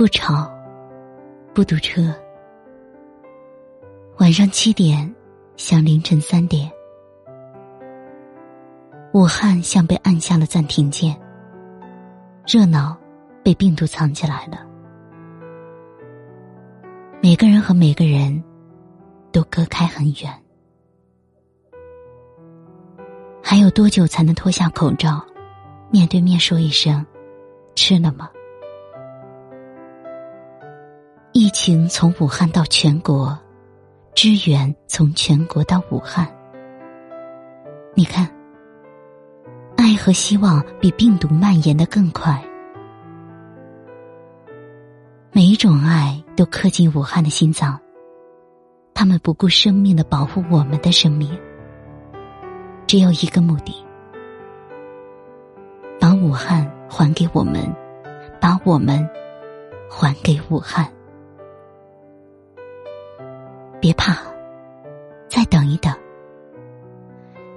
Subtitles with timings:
[0.00, 0.50] 不吵，
[1.52, 2.00] 不堵车。
[4.16, 5.14] 晚上七点，
[5.58, 6.72] 像凌晨三点。
[9.12, 11.14] 武汉像被按下了暂停键，
[12.46, 12.96] 热闹
[13.44, 14.66] 被病毒藏起来了。
[17.22, 18.42] 每个人和每个人
[19.30, 20.32] 都隔开很远。
[23.42, 25.22] 还有多久才能脱下口罩，
[25.90, 27.04] 面对面说一声
[27.76, 28.30] “吃了吗”？
[31.50, 33.36] 疫情从武汉到全国，
[34.14, 36.24] 支援从全国到武汉。
[37.92, 38.30] 你看，
[39.76, 42.40] 爱和希望比病毒蔓延的更快。
[45.32, 47.76] 每一种爱都刻进武汉的心脏，
[48.94, 51.36] 他们不顾生命的保护我们的生命，
[52.86, 53.74] 只有一个目的：
[55.98, 57.60] 把武汉还给我们，
[58.40, 59.04] 把我们
[59.90, 60.88] 还给武汉。
[63.90, 64.16] 别怕，
[65.28, 65.92] 再等一等，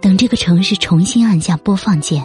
[0.00, 2.24] 等这个城市重新按下播放键，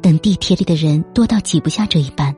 [0.00, 2.32] 等地铁里的人多到挤不下这一班，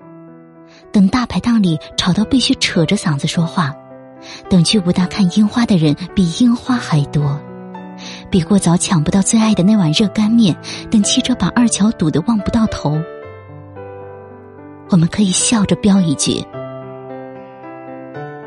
[0.91, 3.75] 等大排档里吵到必须扯着嗓子说话，
[4.49, 7.39] 等去武大看樱花的人比樱花还多，
[8.31, 10.57] 比过早抢不到最爱的那碗热干面，
[10.91, 12.99] 等汽车把二桥堵得望不到头，
[14.89, 16.43] 我们可以笑着飙一句：“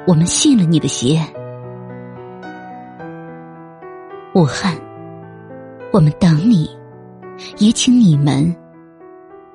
[0.08, 1.24] 我们信了你的邪。”
[4.38, 4.80] 武汉，
[5.92, 6.70] 我们等你，
[7.58, 8.56] 也请你们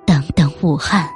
[0.04, 1.08] 等等武汉。